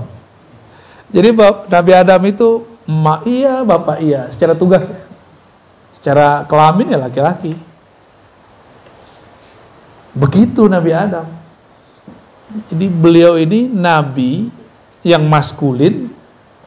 [1.11, 1.29] Jadi
[1.67, 2.49] Nabi Adam itu
[2.87, 4.87] emak iya, bapak iya, secara tugas.
[5.99, 7.53] Secara kelamin ya laki-laki.
[10.15, 11.40] Begitu Nabi Adam.
[12.71, 14.51] Jadi beliau ini nabi
[15.01, 16.11] yang maskulin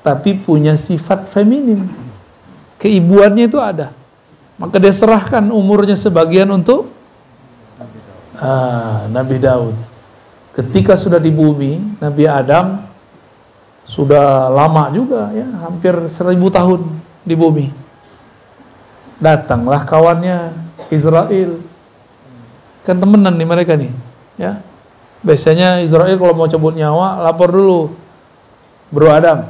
[0.04, 1.88] tapi punya sifat feminin.
[2.80, 3.92] Keibuannya itu ada.
[4.60, 6.92] Maka dia serahkan umurnya sebagian untuk
[8.38, 9.74] ah, Nabi Daud.
[10.54, 12.84] Ketika sudah di bumi, Nabi Adam
[13.84, 16.88] sudah lama juga ya hampir seribu tahun
[17.20, 17.68] di bumi
[19.20, 20.56] datanglah kawannya
[20.88, 21.60] Israel
[22.80, 23.92] kan temenan nih mereka nih
[24.40, 24.64] ya
[25.24, 27.80] biasanya Israel kalau mau cabut nyawa lapor dulu.
[28.92, 29.48] Bro Adam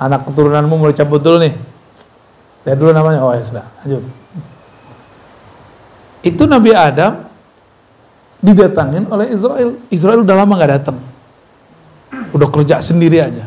[0.00, 1.54] anak keturunanmu mau cabut dulu nih.
[2.64, 3.20] Lihat dulu namanya.
[3.22, 4.02] Oh ya sudah lanjut.
[6.24, 7.28] Itu Nabi Adam
[8.40, 9.76] didatangin oleh Israel.
[9.92, 10.98] Israel udah lama nggak datang.
[12.32, 13.44] Udah kerja sendiri aja.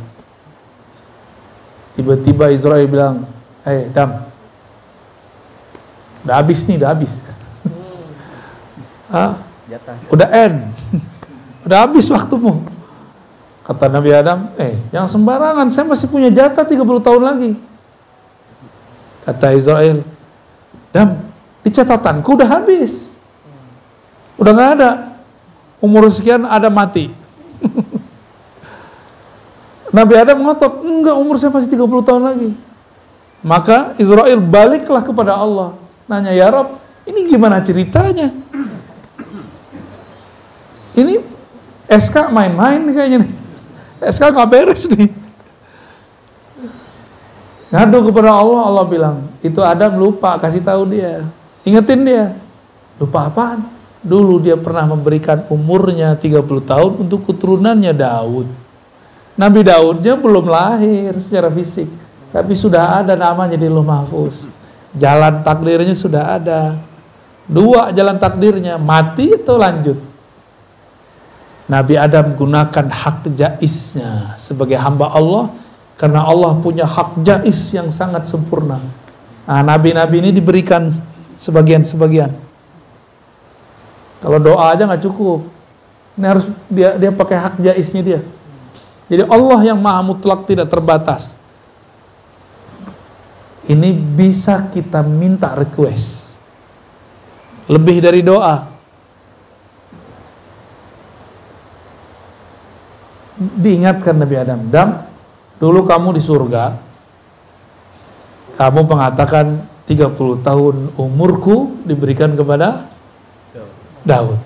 [1.98, 3.26] Tiba-tiba Israel bilang,
[3.66, 4.22] hey, Dam,
[6.22, 7.10] udah habis nih, udah habis.
[9.10, 9.47] ah,
[10.12, 10.58] udah end,
[11.68, 12.64] udah habis waktumu.
[13.68, 17.52] Kata Nabi Adam, eh yang sembarangan, saya masih punya jatah 30 tahun lagi.
[19.28, 20.08] Kata Israel,
[20.96, 21.20] Dam,
[21.60, 23.12] di catatanku udah habis.
[24.40, 24.92] Udah nggak ada.
[25.84, 27.12] Umur sekian ada mati.
[29.98, 32.52] Nabi Adam ngotot, enggak umur saya masih 30 tahun lagi.
[33.44, 35.76] Maka Israel baliklah kepada Allah.
[36.08, 38.32] Nanya, ya Rob, ini gimana ceritanya?
[40.98, 41.22] Ini
[41.86, 43.32] SK main-main kayaknya nih.
[44.10, 45.14] SK nggak beres nih.
[47.70, 51.22] Ngadu kepada Allah, Allah bilang, itu Adam lupa kasih tahu dia.
[51.62, 52.34] Ingetin dia.
[52.98, 53.62] Lupa apaan?
[54.02, 58.48] Dulu dia pernah memberikan umurnya 30 tahun untuk keturunannya Daud.
[59.38, 61.86] Nabi Daudnya belum lahir secara fisik,
[62.34, 64.50] tapi sudah ada namanya di Luh Mahfuz.
[64.98, 66.74] Jalan takdirnya sudah ada.
[67.46, 70.17] Dua jalan takdirnya, mati atau lanjut.
[71.68, 75.52] Nabi Adam gunakan hak jaisnya sebagai hamba Allah
[76.00, 78.80] karena Allah punya hak jais yang sangat sempurna.
[79.44, 80.88] Nah, nabi-nabi ini diberikan
[81.36, 82.32] sebagian-sebagian.
[84.24, 85.44] Kalau doa aja nggak cukup.
[86.18, 88.20] Ini harus dia dia pakai hak jaisnya dia.
[89.08, 91.36] Jadi Allah yang maha mutlak tidak terbatas.
[93.68, 96.40] Ini bisa kita minta request.
[97.68, 98.77] Lebih dari doa.
[103.38, 105.06] Diingatkan Nabi Adam, Dam,
[105.62, 106.74] dulu kamu di surga,
[108.58, 112.90] kamu mengatakan 30 tahun umurku diberikan kepada
[114.02, 114.42] Daud.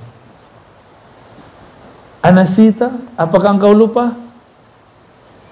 [2.22, 4.14] Anasita, apakah engkau lupa?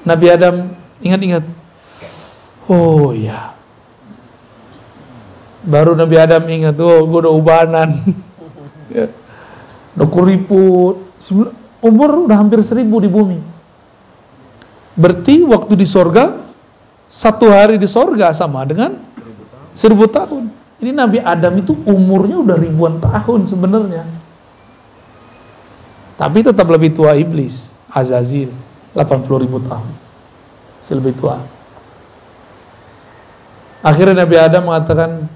[0.06, 0.70] Nabi Adam
[1.02, 1.48] ingat-ingat.
[2.70, 3.58] Oh ya.
[5.66, 7.90] Baru Nabi Adam ingat, oh gue udah ubanan.
[8.94, 9.10] ya.
[9.98, 11.02] Udah kuriput.
[11.80, 13.40] Umur udah hampir seribu di bumi.
[15.00, 16.36] Berarti waktu di sorga,
[17.08, 19.10] satu hari di sorga sama dengan
[19.80, 20.52] Seribu tahun.
[20.84, 24.04] Ini Nabi Adam itu umurnya udah ribuan tahun sebenarnya.
[26.20, 28.52] Tapi tetap lebih tua iblis, Azazil,
[28.92, 29.88] 80 ribu tahun.
[30.84, 31.40] Masih lebih tua.
[33.80, 35.32] Akhirnya Nabi Adam mengatakan,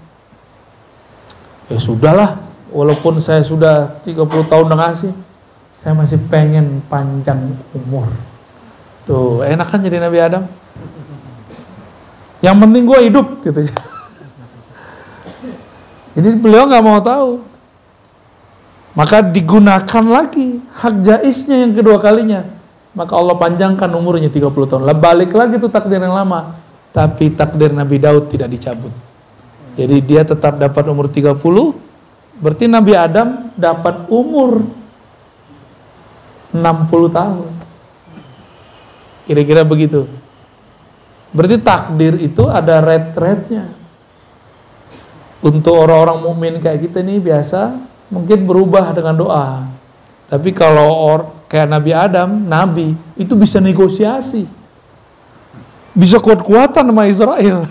[1.71, 5.15] ya sudahlah, walaupun saya sudah 30 tahun udah ngasih,
[5.83, 8.07] saya masih pengen panjang umur.
[9.03, 10.47] Tuh, enak kan jadi Nabi Adam?
[12.39, 13.59] Yang penting gue hidup, gitu.
[16.13, 17.41] Jadi beliau nggak mau tahu.
[18.93, 22.45] Maka digunakan lagi hak jaisnya yang kedua kalinya.
[22.93, 24.83] Maka Allah panjangkan umurnya 30 tahun.
[24.85, 26.53] Lah balik lagi tuh takdir yang lama.
[26.93, 28.93] Tapi takdir Nabi Daud tidak dicabut.
[29.73, 31.33] Jadi dia tetap dapat umur 30.
[32.37, 34.61] Berarti Nabi Adam dapat umur
[36.53, 37.51] 60 tahun.
[39.25, 40.05] Kira-kira begitu.
[41.33, 43.73] Berarti takdir itu ada red-rednya.
[45.43, 47.75] Untuk orang-orang mukmin kayak kita nih biasa
[48.13, 49.67] mungkin berubah dengan doa.
[50.29, 51.19] Tapi kalau or,
[51.51, 54.47] kayak Nabi Adam, Nabi itu bisa negosiasi,
[55.93, 57.69] bisa kuat-kuatan sama Israel,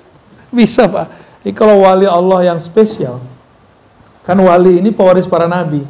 [0.58, 1.10] bisa pak.
[1.42, 3.18] Ini kalau wali Allah yang spesial,
[4.22, 5.82] kan wali ini pewaris para nabi.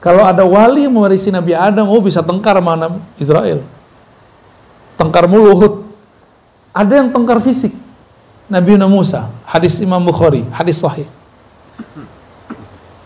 [0.00, 3.60] Kalau ada wali mewarisi Nabi Adam, oh bisa tengkar sama Israel.
[4.96, 5.84] Tengkar mulut.
[6.72, 7.76] Ada yang tengkar fisik.
[8.50, 11.06] Nabi Musa, hadis Imam Bukhari, hadis sahih.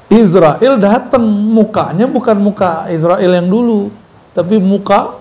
[0.08, 3.92] Israel datang mukanya bukan muka Israel yang dulu,
[4.32, 5.20] tapi muka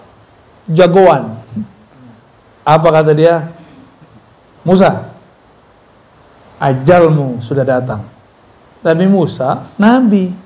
[0.70, 1.36] jagoan.
[2.64, 3.52] Apa kata dia?
[4.64, 5.12] Musa,
[6.62, 8.08] ajalmu sudah datang.
[8.80, 10.43] Nabi Musa, Nabi.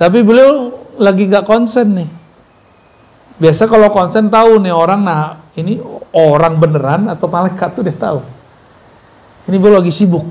[0.00, 2.10] Tapi beliau lagi gak konsen nih.
[3.36, 5.76] Biasa kalau konsen tahu nih orang, nah ini
[6.16, 8.24] orang beneran atau malaikat tuh dia tahu.
[9.44, 10.22] Ini beliau lagi sibuk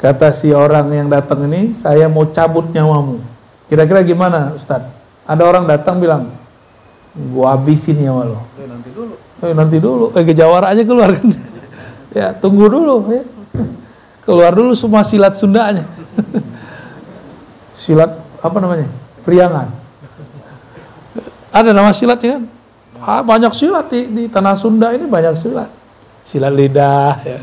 [0.00, 3.20] Kata si orang yang datang ini, saya mau cabut nyawamu.
[3.68, 4.80] Kira-kira gimana Ustaz?
[5.28, 6.32] Ada orang datang bilang,
[7.12, 8.40] gua habisin nyawa lo.
[8.56, 9.14] Eh, nanti dulu.
[9.44, 10.04] Eh, nanti dulu.
[10.16, 11.28] Eh, ke Jawara aja keluar kan.
[12.16, 13.12] ya, tunggu dulu.
[13.12, 13.22] Ya.
[14.24, 15.84] Keluar dulu semua silat Sundanya.
[17.80, 18.84] silat, apa namanya?
[19.24, 19.72] Priangan.
[21.48, 22.44] Ada nama silatnya kan?
[23.00, 25.72] Ah, banyak silat di, di tanah Sunda ini banyak silat.
[26.28, 27.40] Silat lidah ya.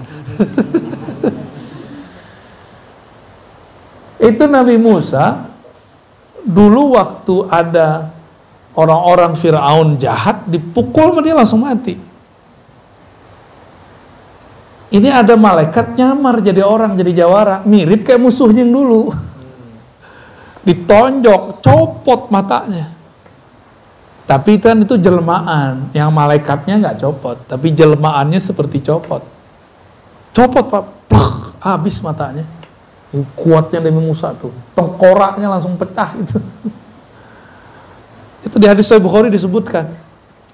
[4.29, 5.49] Itu Nabi Musa
[6.45, 8.13] dulu waktu ada
[8.77, 11.97] orang-orang Firaun jahat dipukul dia langsung mati.
[14.88, 19.11] Ini ada malaikat nyamar jadi orang jadi jawara, mirip kayak musuhnya yang dulu.
[20.68, 22.91] Ditonjok, copot matanya.
[24.28, 29.24] Tapi kan itu jelmaan, yang malaikatnya nggak copot, tapi jelmaannya seperti copot.
[30.36, 30.84] Copot pak,
[31.63, 32.43] habis matanya.
[33.39, 34.51] Kuatnya Nabi Musa tuh.
[34.76, 36.36] Tengkoraknya langsung pecah itu.
[38.45, 39.88] Itu di hadis Sahih Bukhari disebutkan.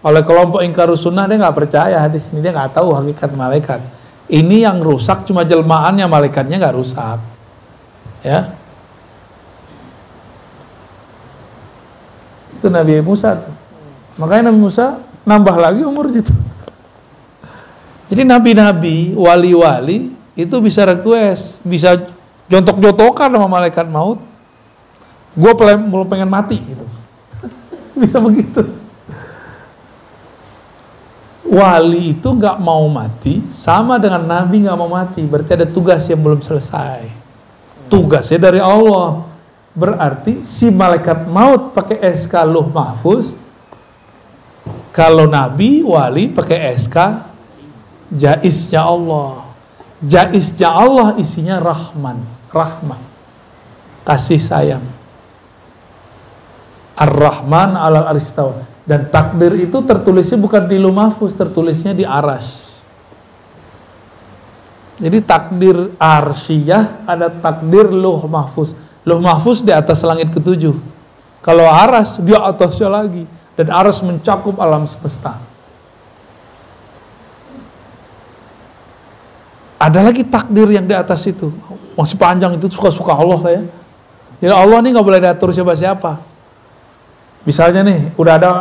[0.06, 2.46] Oleh kelompok ingkarus sunnah dia nggak percaya hadis ini.
[2.46, 3.82] Dia nggak tahu hakikat malaikat.
[4.30, 7.18] Ini yang rusak cuma jelmaannya malaikatnya nggak rusak.
[8.22, 8.54] Ya
[12.64, 13.52] itu Nabi Musa tuh.
[14.16, 16.32] makanya Nabi Musa nambah lagi umur gitu
[18.08, 21.98] jadi nabi-nabi wali-wali itu bisa request bisa
[22.52, 24.20] jontok-jontokan sama malaikat maut.
[25.34, 26.86] Gue belum pengen mati gitu.
[28.06, 28.62] Bisa begitu.
[31.50, 35.26] Wali itu nggak mau mati sama dengan nabi nggak mau mati.
[35.26, 37.10] Berarti ada tugas yang belum selesai.
[37.90, 39.26] Tugasnya dari Allah
[39.74, 43.34] berarti si malaikat maut pakai SK luh mahfuz
[44.94, 46.98] kalau nabi wali pakai SK
[48.14, 49.50] jaisnya Allah.
[50.04, 52.22] Jaisnya Allah isinya rahman
[52.54, 53.02] rahmah
[54.06, 54.86] kasih sayang.
[56.94, 62.76] Ar-Rahman alal aristawa dan takdir itu tertulisnya bukan di lumafus tertulisnya di aras
[65.00, 70.76] jadi takdir arsiyah ada takdir luh mahfuz luh mahfuz di atas langit ketujuh
[71.44, 73.24] kalau aras di atasnya lagi
[73.60, 75.38] dan aras mencakup alam semesta
[79.84, 81.52] ada lagi takdir yang di atas itu
[81.94, 83.64] masih panjang itu suka-suka Allah lah ya.
[84.44, 86.20] Jadi Allah ini nggak boleh diatur siapa-siapa.
[87.44, 88.52] Misalnya nih, udah ada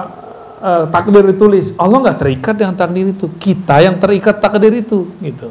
[0.59, 3.26] uh, takdir ditulis, Allah nggak terikat dengan takdir itu.
[3.38, 5.51] Kita yang terikat takdir itu, gitu.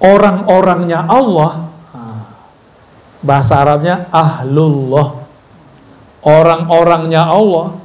[0.00, 1.72] Orang-orangnya Allah,
[3.24, 5.24] bahasa Arabnya ahlullah.
[6.24, 7.76] Orang-orangnya Allah,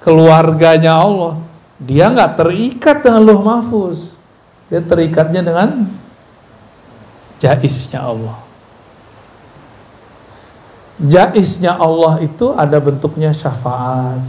[0.00, 1.40] keluarganya Allah,
[1.76, 4.16] dia nggak terikat dengan loh mahfuz.
[4.72, 5.84] Dia terikatnya dengan
[7.36, 8.40] jaisnya Allah.
[10.96, 14.24] Jaisnya Allah itu ada bentuknya syafaat,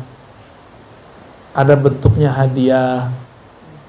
[1.56, 3.08] ada bentuknya hadiah.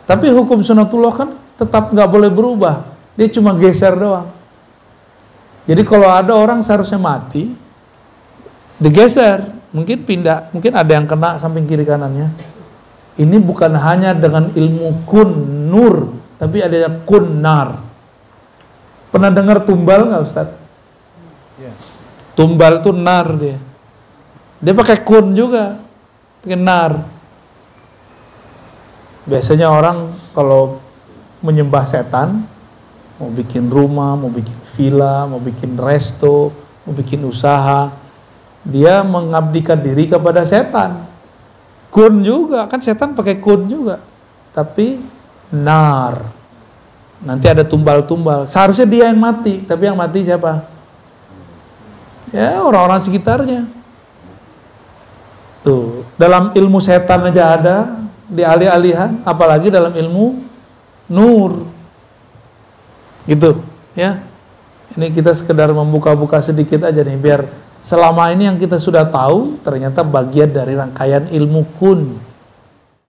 [0.07, 2.87] Tapi hukum sunatullah kan tetap nggak boleh berubah.
[3.19, 4.38] Dia cuma geser doang.
[5.69, 7.53] Jadi kalau ada orang seharusnya mati,
[8.81, 12.33] digeser, mungkin pindah, mungkin ada yang kena samping kiri kanannya.
[13.21, 15.29] Ini bukan hanya dengan ilmu kun
[15.69, 17.85] nur, tapi ada kun nar.
[19.13, 20.49] Pernah dengar tumbal nggak Ustaz?
[21.61, 21.75] Ya.
[22.33, 23.59] Tumbal itu nar dia.
[24.65, 25.77] Dia pakai kun juga,
[26.41, 27.05] pakai nar.
[29.29, 30.81] Biasanya orang kalau
[31.45, 32.49] menyembah setan,
[33.19, 36.55] mau bikin rumah, mau bikin villa, mau bikin resto,
[36.87, 37.91] mau bikin usaha,
[38.63, 41.05] dia mengabdikan diri kepada setan.
[41.91, 43.99] Kun juga, kan setan pakai kun juga.
[44.55, 45.03] Tapi
[45.51, 46.31] nar.
[47.19, 48.47] Nanti ada tumbal-tumbal.
[48.47, 50.63] Seharusnya dia yang mati, tapi yang mati siapa?
[52.31, 53.67] Ya, orang-orang sekitarnya.
[55.67, 57.77] Tuh, dalam ilmu setan aja ada,
[58.29, 60.39] di alih-alihan, apalagi dalam ilmu
[61.09, 61.78] nur.
[63.29, 63.61] Gitu,
[63.93, 64.25] ya.
[64.97, 67.45] Ini kita sekedar membuka-buka sedikit aja nih biar
[67.85, 72.17] selama ini yang kita sudah tahu ternyata bagian dari rangkaian ilmu kun.